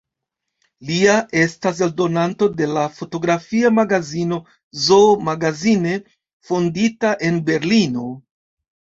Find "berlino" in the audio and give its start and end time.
7.51-8.07